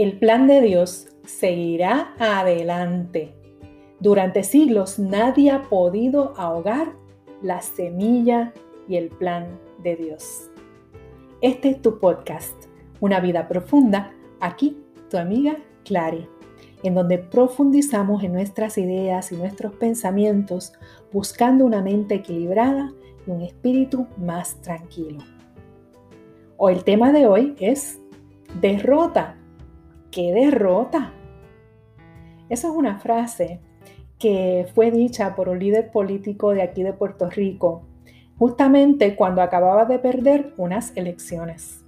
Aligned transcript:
El 0.00 0.16
plan 0.16 0.46
de 0.46 0.60
Dios 0.60 1.08
seguirá 1.24 2.14
adelante. 2.20 3.34
Durante 3.98 4.44
siglos 4.44 5.00
nadie 5.00 5.50
ha 5.50 5.64
podido 5.64 6.34
ahogar 6.36 6.92
la 7.42 7.62
semilla 7.62 8.52
y 8.86 8.94
el 8.94 9.08
plan 9.08 9.58
de 9.82 9.96
Dios. 9.96 10.52
Este 11.40 11.70
es 11.70 11.82
tu 11.82 11.98
podcast, 11.98 12.54
Una 13.00 13.18
vida 13.18 13.48
profunda, 13.48 14.12
aquí 14.38 14.76
tu 15.10 15.16
amiga 15.16 15.56
Clary, 15.84 16.28
en 16.84 16.94
donde 16.94 17.18
profundizamos 17.18 18.22
en 18.22 18.34
nuestras 18.34 18.78
ideas 18.78 19.32
y 19.32 19.36
nuestros 19.36 19.74
pensamientos 19.74 20.74
buscando 21.12 21.64
una 21.64 21.82
mente 21.82 22.14
equilibrada 22.14 22.92
y 23.26 23.32
un 23.32 23.42
espíritu 23.42 24.06
más 24.16 24.62
tranquilo. 24.62 25.18
Hoy 26.56 26.74
el 26.74 26.84
tema 26.84 27.10
de 27.10 27.26
hoy 27.26 27.56
es 27.58 27.98
derrota. 28.60 29.37
¿Qué 30.10 30.32
derrota? 30.32 31.12
Esa 32.48 32.68
es 32.68 32.74
una 32.74 32.98
frase 32.98 33.60
que 34.18 34.66
fue 34.74 34.90
dicha 34.90 35.36
por 35.36 35.48
un 35.48 35.58
líder 35.58 35.90
político 35.90 36.52
de 36.52 36.62
aquí 36.62 36.82
de 36.82 36.94
Puerto 36.94 37.28
Rico, 37.28 37.82
justamente 38.38 39.16
cuando 39.16 39.42
acababa 39.42 39.84
de 39.84 39.98
perder 39.98 40.54
unas 40.56 40.96
elecciones. 40.96 41.84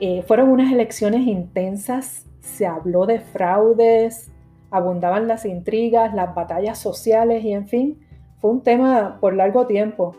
Eh, 0.00 0.22
fueron 0.26 0.48
unas 0.48 0.72
elecciones 0.72 1.26
intensas, 1.26 2.26
se 2.40 2.66
habló 2.66 3.04
de 3.04 3.20
fraudes, 3.20 4.30
abundaban 4.70 5.28
las 5.28 5.44
intrigas, 5.44 6.14
las 6.14 6.34
batallas 6.34 6.78
sociales 6.78 7.44
y 7.44 7.52
en 7.52 7.68
fin, 7.68 8.00
fue 8.38 8.50
un 8.50 8.62
tema 8.62 9.18
por 9.20 9.34
largo 9.34 9.66
tiempo. 9.66 10.16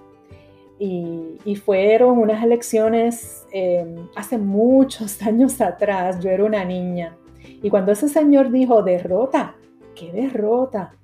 Y, 0.83 1.55
fueron 1.57 2.17
unas 2.17 2.43
elecciones 2.43 3.45
eh, 3.53 3.85
hace 4.15 4.39
muchos 4.39 5.21
años 5.27 5.61
atrás, 5.61 6.19
yo 6.19 6.31
era 6.31 6.43
una 6.43 6.65
niña. 6.65 7.15
Y 7.61 7.69
cuando 7.69 7.91
ese 7.91 8.09
señor 8.09 8.49
dijo 8.49 8.81
derrota, 8.81 9.55
¿qué 9.93 10.11
derrota? 10.11 10.95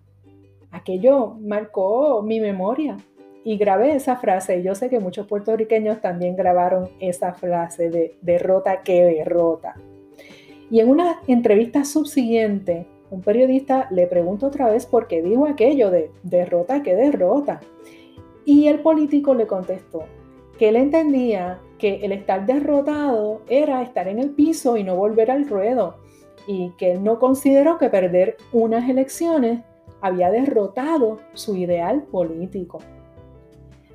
Aquello 0.71 1.35
marcó 1.39 2.23
mi 2.23 2.39
memoria 2.39 2.97
y 3.43 3.57
grabé 3.57 3.95
esa 3.95 4.15
frase. 4.15 4.63
Yo 4.63 4.73
sé 4.73 4.89
que 4.89 4.99
muchos 4.99 5.27
puertorriqueños 5.27 6.01
también 6.01 6.35
grabaron 6.35 6.89
esa 6.99 7.33
frase 7.33 7.91
de 7.91 8.17
derrota, 8.21 8.81
¿qué 8.81 9.03
derrota? 9.03 9.75
Y 10.71 10.79
en 10.79 10.89
una 10.89 11.21
entrevista 11.27 11.85
subsiguiente, 11.85 12.87
un 13.11 13.21
periodista 13.21 13.87
le 13.91 14.07
pregunta 14.07 14.47
otra 14.47 14.69
vez 14.71 14.87
por 14.87 15.07
qué 15.07 15.21
dijo 15.21 15.45
aquello 15.45 15.91
de 15.91 16.09
derrota, 16.23 16.81
¿qué 16.81 16.95
derrota? 16.95 17.59
Y 18.47 18.69
el 18.69 18.79
político 18.79 19.33
le 19.33 19.45
contestó 19.45 20.05
que 20.57 20.69
él 20.69 20.77
entendía 20.77 21.59
que 21.77 21.95
el 22.05 22.13
estar 22.13 22.45
derrotado 22.45 23.41
era 23.49 23.81
estar 23.81 24.07
en 24.07 24.19
el 24.19 24.29
piso 24.29 24.77
y 24.77 24.85
no 24.85 24.95
volver 24.95 25.29
al 25.29 25.49
ruedo, 25.49 25.97
y 26.47 26.69
que 26.77 26.93
él 26.93 27.03
no 27.03 27.19
consideró 27.19 27.77
que 27.77 27.89
perder 27.89 28.37
unas 28.53 28.89
elecciones 28.89 29.65
había 29.99 30.31
derrotado 30.31 31.19
su 31.33 31.57
ideal 31.57 32.03
político. 32.03 32.79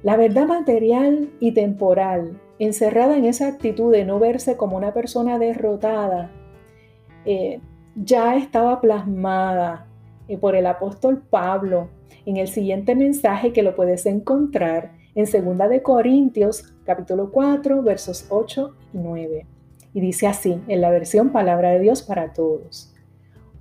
La 0.02 0.18
verdad 0.18 0.46
material 0.46 1.30
y 1.40 1.52
temporal, 1.52 2.38
encerrada 2.58 3.16
en 3.16 3.24
esa 3.24 3.46
actitud 3.46 3.90
de 3.90 4.04
no 4.04 4.18
verse 4.18 4.58
como 4.58 4.76
una 4.76 4.92
persona 4.92 5.38
derrotada, 5.38 6.30
eh, 7.24 7.58
ya 7.96 8.36
estaba 8.36 8.82
plasmada 8.82 9.86
eh, 10.28 10.38
por 10.38 10.56
el 10.56 10.66
apóstol 10.66 11.22
Pablo 11.28 11.88
en 12.26 12.36
el 12.36 12.48
siguiente 12.48 12.94
mensaje 12.94 13.52
que 13.52 13.62
lo 13.62 13.74
puedes 13.74 14.06
encontrar 14.06 14.92
en 15.14 15.24
2 15.24 15.68
de 15.68 15.82
Corintios 15.82 16.72
capítulo 16.84 17.30
4 17.30 17.82
versos 17.82 18.26
8 18.28 18.74
y 18.94 18.98
9. 18.98 19.46
Y 19.94 20.00
dice 20.00 20.26
así 20.26 20.60
en 20.68 20.80
la 20.80 20.90
versión 20.90 21.30
Palabra 21.30 21.70
de 21.70 21.80
Dios 21.80 22.02
para 22.02 22.32
todos. 22.32 22.94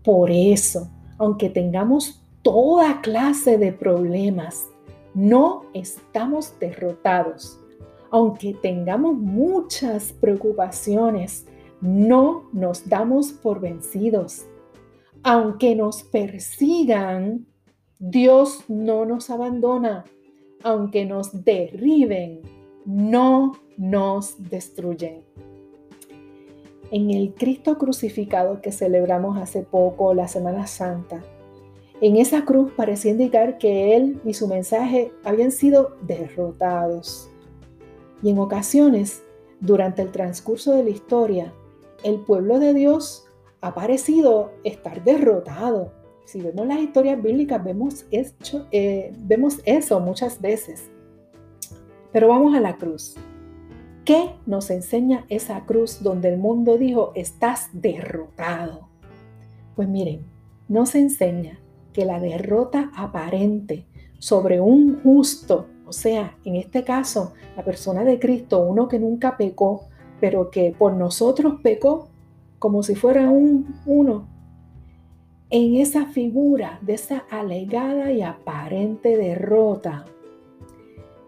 Por 0.04 0.32
eso, 0.32 0.90
aunque 1.18 1.50
tengamos 1.50 2.24
toda 2.42 3.02
clase 3.02 3.58
de 3.58 3.72
problemas, 3.72 4.68
no 5.14 5.66
estamos 5.74 6.58
derrotados. 6.60 7.60
Aunque 8.10 8.54
tengamos 8.54 9.16
muchas 9.16 10.14
preocupaciones, 10.14 11.46
no 11.82 12.50
nos 12.52 12.88
damos 12.88 13.32
por 13.32 13.60
vencidos. 13.60 14.46
Aunque 15.24 15.76
nos 15.76 16.04
persigan, 16.04 17.46
Dios 18.00 18.64
no 18.68 19.06
nos 19.06 19.30
abandona, 19.30 20.06
aunque 20.64 21.06
nos 21.06 21.44
derriben, 21.44 22.42
no 22.86 23.54
nos 23.78 24.50
destruyen. 24.50 25.24
En 26.90 27.12
el 27.12 27.36
Cristo 27.36 27.78
crucificado 27.78 28.62
que 28.62 28.72
celebramos 28.72 29.38
hace 29.38 29.62
poco, 29.62 30.16
la 30.16 30.28
Semana 30.28 30.66
Santa, 30.66 31.22
en 32.02 32.18
esa 32.18 32.44
cruz 32.44 32.72
parecía 32.76 33.12
indicar 33.12 33.60
que 33.60 33.96
Él 33.96 34.20
y 34.26 34.34
su 34.34 34.48
mensaje 34.48 35.12
habían 35.24 35.52
sido 35.52 35.98
derrotados. 36.02 37.30
Y 38.24 38.32
en 38.32 38.40
ocasiones, 38.40 39.22
durante 39.60 40.02
el 40.02 40.12
transcurso 40.12 40.74
de 40.74 40.84
la 40.84 40.90
historia, 40.90 41.54
el 42.04 42.22
pueblo 42.22 42.58
de 42.58 42.74
Dios 42.74 43.28
ha 43.62 43.74
parecido 43.74 44.52
estar 44.64 45.04
derrotado 45.04 45.92
si 46.32 46.40
vemos 46.40 46.66
las 46.66 46.80
historias 46.80 47.22
bíblicas, 47.22 47.62
vemos, 47.62 48.06
eh, 48.72 49.14
vemos 49.18 49.60
eso 49.66 50.00
muchas 50.00 50.40
veces. 50.40 50.90
Pero 52.14 52.30
vamos 52.30 52.56
a 52.56 52.62
la 52.62 52.78
cruz. 52.78 53.16
¿Qué 54.06 54.32
nos 54.46 54.70
enseña 54.70 55.26
esa 55.28 55.66
cruz 55.66 56.02
donde 56.02 56.30
el 56.30 56.38
mundo 56.38 56.78
dijo, 56.78 57.12
estás 57.16 57.70
derrotado? 57.74 58.88
Pues 59.76 59.90
miren, 59.90 60.22
nos 60.70 60.96
enseña 60.96 61.60
que 61.92 62.06
la 62.06 62.22
derrota 62.22 62.92
aparente 62.96 63.86
sobre 64.18 64.62
un 64.62 65.02
justo, 65.04 65.68
o 65.86 65.92
sea, 65.92 66.38
en 66.46 66.56
este 66.56 66.86
caso, 66.86 67.34
la 67.58 67.66
persona 67.66 68.06
de 68.06 68.20
Cristo, 68.20 68.60
uno 68.62 68.88
que 68.88 69.00
nunca 69.00 69.36
pecó, 69.36 69.90
pero 70.22 70.50
que 70.50 70.74
por 70.78 70.94
nosotros 70.94 71.56
pecó 71.62 72.11
como 72.62 72.84
si 72.84 72.94
fuera 72.94 73.28
un 73.32 73.74
uno, 73.88 74.28
en 75.50 75.78
esa 75.78 76.06
figura 76.06 76.78
de 76.84 76.94
esa 76.94 77.26
alegada 77.32 78.12
y 78.12 78.22
aparente 78.22 79.18
derrota. 79.18 80.06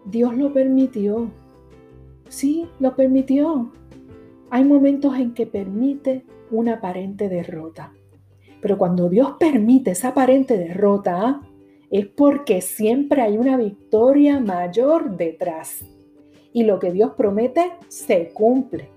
Dios 0.04 0.36
lo 0.36 0.52
permitió. 0.52 1.32
Sí, 2.28 2.68
lo 2.78 2.94
permitió. 2.94 3.72
Hay 4.48 4.64
momentos 4.64 5.16
en 5.16 5.34
que 5.34 5.44
permite 5.44 6.24
una 6.52 6.74
aparente 6.74 7.28
derrota. 7.28 7.92
Pero 8.60 8.78
cuando 8.78 9.08
Dios 9.08 9.32
permite 9.36 9.90
esa 9.90 10.10
aparente 10.10 10.56
derrota, 10.56 11.40
es 11.90 12.06
porque 12.06 12.60
siempre 12.60 13.22
hay 13.22 13.38
una 13.38 13.56
victoria 13.56 14.38
mayor 14.38 15.16
detrás. 15.16 15.84
Y 16.52 16.62
lo 16.62 16.78
que 16.78 16.92
Dios 16.92 17.14
promete 17.16 17.72
se 17.88 18.28
cumple. 18.28 18.93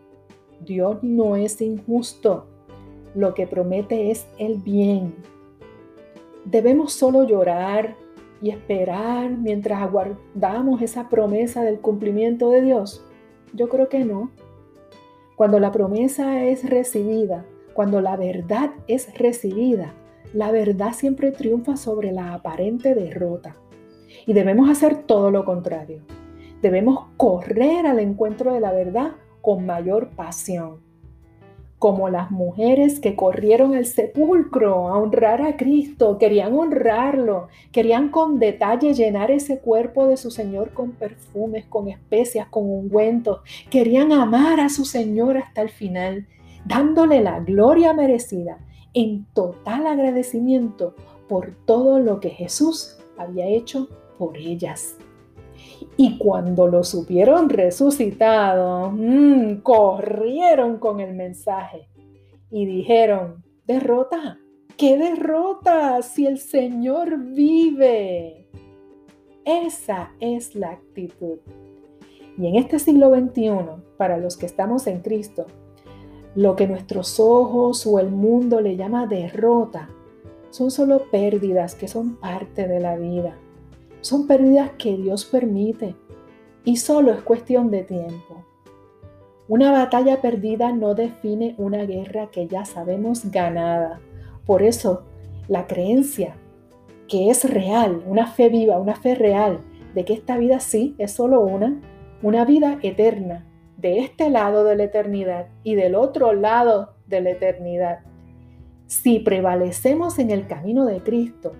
Dios 0.61 0.97
no 1.01 1.35
es 1.35 1.61
injusto 1.61 2.47
lo 3.17 3.33
que 3.33 3.47
promete 3.47 4.11
es 4.11 4.27
el 4.37 4.57
bien. 4.57 5.15
Debemos 6.45 6.93
solo 6.93 7.23
llorar 7.23 7.95
y 8.43 8.51
esperar 8.51 9.31
mientras 9.31 9.81
aguardamos 9.81 10.83
esa 10.83 11.09
promesa 11.09 11.63
del 11.63 11.79
cumplimiento 11.79 12.51
de 12.51 12.61
Dios. 12.61 13.03
Yo 13.53 13.69
creo 13.69 13.89
que 13.89 14.05
no. 14.05 14.29
Cuando 15.35 15.59
la 15.59 15.71
promesa 15.71 16.43
es 16.45 16.69
recibida, 16.69 17.43
cuando 17.73 18.01
la 18.01 18.15
verdad 18.17 18.71
es 18.87 19.11
recibida, 19.17 19.93
la 20.33 20.51
verdad 20.51 20.93
siempre 20.93 21.31
triunfa 21.31 21.75
sobre 21.75 22.11
la 22.11 22.35
aparente 22.35 22.93
derrota. 22.93 23.55
Y 24.27 24.33
debemos 24.33 24.69
hacer 24.69 25.03
todo 25.03 25.31
lo 25.31 25.43
contrario. 25.43 26.01
Debemos 26.61 27.07
correr 27.17 27.87
al 27.87 27.99
encuentro 27.99 28.53
de 28.53 28.59
la 28.59 28.71
verdad 28.71 29.13
con 29.47 29.65
mayor 29.65 30.09
pasión 30.09 30.81
como 31.79 32.09
las 32.09 32.31
mujeres 32.31 32.99
que 32.99 33.15
corrieron 33.15 33.75
el 33.75 33.85
sepulcro 33.85 34.89
a 34.89 34.97
honrar 34.97 35.41
a 35.41 35.55
Cristo, 35.55 36.17
querían 36.17 36.53
honrarlo, 36.53 37.47
querían 37.71 38.09
con 38.09 38.39
detalle 38.39 38.93
llenar 38.93 39.31
ese 39.31 39.59
cuerpo 39.59 40.05
de 40.05 40.17
su 40.17 40.29
Señor 40.29 40.73
con 40.73 40.91
perfumes, 40.91 41.65
con 41.67 41.87
especias, 41.87 42.49
con 42.49 42.63
ungüentos, 42.63 43.39
querían 43.69 44.11
amar 44.11 44.59
a 44.59 44.67
su 44.67 44.83
Señor 44.83 45.37
hasta 45.37 45.61
el 45.61 45.69
final, 45.69 46.27
dándole 46.65 47.21
la 47.21 47.39
gloria 47.39 47.93
merecida 47.93 48.57
en 48.93 49.25
total 49.33 49.87
agradecimiento 49.87 50.93
por 51.29 51.55
todo 51.65 51.99
lo 51.99 52.19
que 52.19 52.31
Jesús 52.31 52.97
había 53.17 53.45
hecho 53.45 53.87
por 54.17 54.35
ellas. 54.35 54.97
Y 55.97 56.17
cuando 56.17 56.67
lo 56.67 56.83
supieron 56.83 57.49
resucitado, 57.49 58.91
mm, 58.91 59.61
corrieron 59.61 60.77
con 60.77 60.99
el 60.99 61.15
mensaje 61.15 61.87
y 62.51 62.65
dijeron, 62.65 63.43
derrota, 63.65 64.39
¿qué 64.77 64.97
derrota 64.97 66.01
si 66.01 66.27
el 66.27 66.37
Señor 66.37 67.17
vive? 67.17 68.47
Esa 69.43 70.11
es 70.19 70.55
la 70.55 70.71
actitud. 70.71 71.39
Y 72.37 72.47
en 72.47 72.55
este 72.55 72.77
siglo 72.79 73.09
XXI, 73.09 73.81
para 73.97 74.17
los 74.17 74.37
que 74.37 74.45
estamos 74.45 74.87
en 74.87 75.01
Cristo, 75.01 75.45
Lo 76.35 76.55
que 76.55 76.67
nuestros 76.67 77.19
ojos 77.19 77.87
o 77.87 77.97
el 77.97 78.11
mundo 78.11 78.61
le 78.61 78.75
llama 78.75 79.07
derrota 79.07 79.89
son 80.51 80.69
solo 80.69 81.09
pérdidas 81.09 81.73
que 81.73 81.87
son 81.87 82.17
parte 82.17 82.67
de 82.67 82.79
la 82.79 82.95
vida. 82.95 83.35
Son 84.01 84.27
pérdidas 84.27 84.71
que 84.77 84.95
Dios 84.97 85.25
permite 85.25 85.95
y 86.63 86.77
solo 86.77 87.11
es 87.13 87.21
cuestión 87.21 87.71
de 87.71 87.83
tiempo. 87.83 88.43
Una 89.47 89.71
batalla 89.71 90.21
perdida 90.21 90.73
no 90.73 90.93
define 90.93 91.55
una 91.57 91.85
guerra 91.85 92.29
que 92.31 92.47
ya 92.47 92.65
sabemos 92.65 93.31
ganada. 93.31 93.99
Por 94.45 94.61
eso, 94.61 95.03
la 95.47 95.67
creencia 95.67 96.35
que 97.07 97.29
es 97.29 97.49
real, 97.49 98.03
una 98.05 98.27
fe 98.27 98.49
viva, 98.49 98.77
una 98.79 98.95
fe 98.95 99.15
real, 99.15 99.61
de 99.95 100.05
que 100.05 100.13
esta 100.13 100.37
vida 100.37 100.59
sí 100.59 100.95
es 100.97 101.11
solo 101.11 101.41
una, 101.41 101.79
una 102.21 102.43
vida 102.45 102.79
eterna, 102.83 103.45
de 103.77 103.99
este 103.99 104.29
lado 104.29 104.63
de 104.63 104.75
la 104.75 104.83
eternidad 104.83 105.47
y 105.63 105.75
del 105.75 105.95
otro 105.95 106.33
lado 106.33 106.95
de 107.05 107.21
la 107.21 107.29
eternidad. 107.31 107.99
Si 108.87 109.19
prevalecemos 109.19 110.19
en 110.19 110.31
el 110.31 110.47
camino 110.47 110.85
de 110.85 111.01
Cristo, 111.01 111.53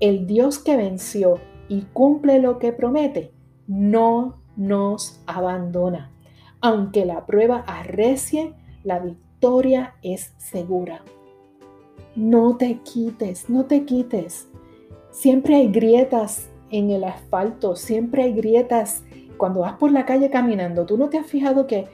el 0.00 0.26
Dios 0.26 0.58
que 0.58 0.76
venció 0.76 1.38
y 1.70 1.82
cumple 1.92 2.40
lo 2.40 2.58
que 2.58 2.72
promete, 2.72 3.30
no 3.68 4.42
nos 4.56 5.22
abandona. 5.26 6.10
Aunque 6.60 7.06
la 7.06 7.24
prueba 7.26 7.64
arrecie, 7.66 8.54
la 8.82 8.98
victoria 8.98 9.94
es 10.02 10.34
segura. 10.36 11.02
No 12.16 12.56
te 12.56 12.80
quites, 12.80 13.48
no 13.48 13.66
te 13.66 13.84
quites. 13.84 14.48
Siempre 15.12 15.54
hay 15.54 15.68
grietas 15.68 16.50
en 16.70 16.90
el 16.90 17.04
asfalto, 17.04 17.76
siempre 17.76 18.24
hay 18.24 18.32
grietas 18.32 19.04
cuando 19.36 19.60
vas 19.60 19.74
por 19.74 19.92
la 19.92 20.04
calle 20.04 20.28
caminando. 20.28 20.86
¿Tú 20.86 20.98
no 20.98 21.08
te 21.08 21.18
has 21.18 21.26
fijado 21.26 21.68
que 21.68 21.86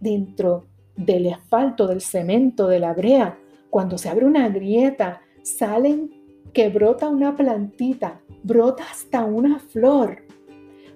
dentro 0.00 0.66
del 0.96 1.32
asfalto, 1.32 1.86
del 1.86 2.00
cemento, 2.00 2.66
de 2.66 2.80
la 2.80 2.94
brea, 2.94 3.38
cuando 3.70 3.96
se 3.96 4.08
abre 4.08 4.26
una 4.26 4.48
grieta, 4.48 5.20
salen 5.44 6.17
que 6.58 6.70
brota 6.70 7.08
una 7.08 7.36
plantita, 7.36 8.20
brota 8.42 8.82
hasta 8.90 9.24
una 9.24 9.60
flor? 9.60 10.24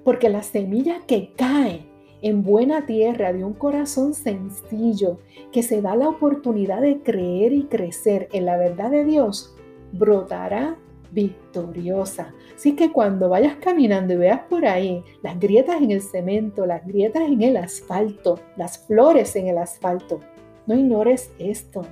Porque 0.03 0.29
la 0.29 0.43
semilla 0.43 1.03
que 1.07 1.35
cae 1.37 1.87
en 2.21 2.43
buena 2.43 2.85
tierra 2.85 3.33
de 3.33 3.45
un 3.45 3.53
corazón 3.53 4.13
sencillo 4.13 5.21
que 5.53 5.63
se 5.63 5.81
da 5.81 5.95
la 5.95 6.09
oportunidad 6.09 6.81
de 6.81 7.01
creer 7.03 7.53
y 7.53 7.67
crecer 7.67 8.29
en 8.33 8.47
la 8.47 8.57
verdad 8.57 8.91
de 8.91 9.05
Dios, 9.05 9.55
brotará 9.93 10.77
victoriosa. 11.13 12.35
Así 12.57 12.75
que 12.75 12.91
cuando 12.91 13.29
vayas 13.29 13.55
caminando 13.55 14.15
y 14.15 14.17
veas 14.17 14.41
por 14.51 14.67
ahí 14.67 15.05
las 15.23 15.39
grietas 15.39 15.81
en 15.81 15.93
el 15.93 16.03
cemento, 16.03 16.67
las 16.67 16.85
grietas 16.85 17.23
en 17.23 17.41
el 17.41 17.57
asfalto, 17.57 18.41
las 18.57 18.85
flores 18.85 19.37
en 19.37 19.47
el 19.47 19.59
asfalto, 19.59 20.19
no 20.67 20.75
ignores 20.75 21.33
esto. 21.39 21.83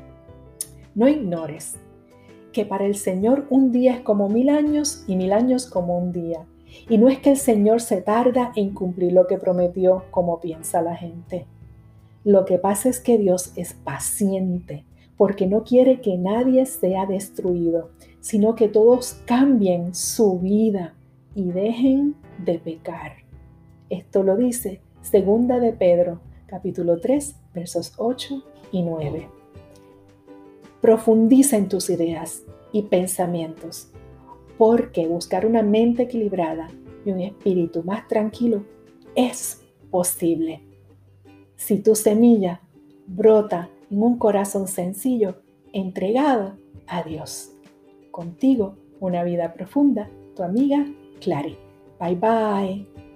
No 0.92 1.06
ignores 1.06 1.78
que 2.60 2.66
para 2.66 2.84
el 2.84 2.94
Señor 2.94 3.46
un 3.48 3.72
día 3.72 3.94
es 3.94 4.00
como 4.00 4.28
mil 4.28 4.50
años 4.50 5.02
y 5.06 5.16
mil 5.16 5.32
años 5.32 5.64
como 5.64 5.96
un 5.96 6.12
día. 6.12 6.44
Y 6.90 6.98
no 6.98 7.08
es 7.08 7.18
que 7.18 7.30
el 7.30 7.38
Señor 7.38 7.80
se 7.80 8.02
tarda 8.02 8.52
en 8.54 8.74
cumplir 8.74 9.14
lo 9.14 9.26
que 9.26 9.38
prometió 9.38 10.04
como 10.10 10.40
piensa 10.40 10.82
la 10.82 10.94
gente. 10.94 11.46
Lo 12.22 12.44
que 12.44 12.58
pasa 12.58 12.90
es 12.90 13.00
que 13.00 13.16
Dios 13.16 13.54
es 13.56 13.72
paciente 13.72 14.84
porque 15.16 15.46
no 15.46 15.64
quiere 15.64 16.02
que 16.02 16.18
nadie 16.18 16.66
sea 16.66 17.06
destruido, 17.06 17.92
sino 18.20 18.54
que 18.54 18.68
todos 18.68 19.22
cambien 19.24 19.94
su 19.94 20.38
vida 20.38 20.94
y 21.34 21.44
dejen 21.52 22.14
de 22.44 22.58
pecar. 22.58 23.12
Esto 23.88 24.22
lo 24.22 24.36
dice 24.36 24.82
Segunda 25.00 25.60
de 25.60 25.72
Pedro, 25.72 26.20
capítulo 26.44 27.00
3, 27.00 27.36
versos 27.54 27.94
8 27.96 28.44
y 28.70 28.82
9. 28.82 29.39
Profundiza 30.80 31.56
en 31.56 31.68
tus 31.68 31.90
ideas 31.90 32.42
y 32.72 32.82
pensamientos 32.82 33.90
porque 34.60 35.06
buscar 35.06 35.46
una 35.46 35.62
mente 35.62 36.02
equilibrada 36.02 36.68
y 37.06 37.10
un 37.10 37.20
espíritu 37.20 37.82
más 37.82 38.06
tranquilo 38.08 38.62
es 39.14 39.62
posible. 39.90 40.60
Si 41.56 41.78
tu 41.78 41.94
semilla 41.94 42.60
brota 43.06 43.70
en 43.90 44.02
un 44.02 44.18
corazón 44.18 44.68
sencillo, 44.68 45.36
entregado 45.72 46.58
a 46.86 47.02
Dios. 47.02 47.52
Contigo, 48.10 48.76
una 49.00 49.24
vida 49.24 49.54
profunda, 49.54 50.10
tu 50.36 50.42
amiga 50.42 50.86
Clary. 51.20 51.56
Bye 51.98 52.16
bye. 52.16 53.09